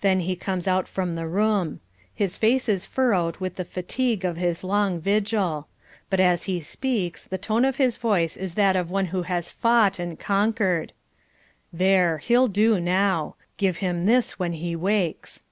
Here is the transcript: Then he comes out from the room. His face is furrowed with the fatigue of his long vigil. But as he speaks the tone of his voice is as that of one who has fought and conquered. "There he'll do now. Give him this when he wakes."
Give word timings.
Then 0.00 0.20
he 0.20 0.34
comes 0.34 0.66
out 0.66 0.88
from 0.88 1.14
the 1.14 1.26
room. 1.26 1.80
His 2.14 2.38
face 2.38 2.70
is 2.70 2.86
furrowed 2.86 3.36
with 3.36 3.56
the 3.56 3.66
fatigue 3.66 4.24
of 4.24 4.38
his 4.38 4.64
long 4.64 4.98
vigil. 4.98 5.68
But 6.08 6.20
as 6.20 6.44
he 6.44 6.58
speaks 6.60 7.24
the 7.26 7.36
tone 7.36 7.66
of 7.66 7.76
his 7.76 7.98
voice 7.98 8.38
is 8.38 8.52
as 8.52 8.54
that 8.54 8.76
of 8.76 8.90
one 8.90 9.04
who 9.12 9.24
has 9.24 9.50
fought 9.50 9.98
and 9.98 10.18
conquered. 10.18 10.94
"There 11.70 12.16
he'll 12.16 12.48
do 12.48 12.80
now. 12.80 13.34
Give 13.58 13.76
him 13.76 14.06
this 14.06 14.38
when 14.38 14.54
he 14.54 14.74
wakes." 14.74 15.44